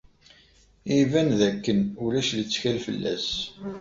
Iban 0.99 1.29
dakken 1.39 1.79
ulac 2.03 2.29
lettkal 2.37 2.77
fell-as! 2.85 3.29